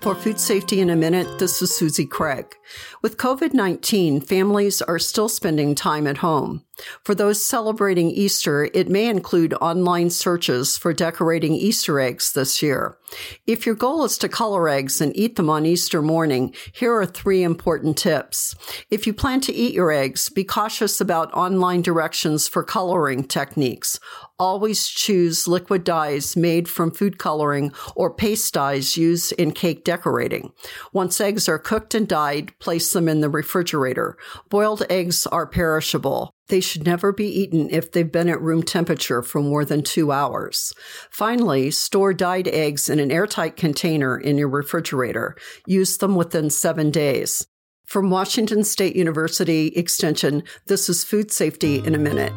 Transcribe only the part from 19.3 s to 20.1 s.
to eat your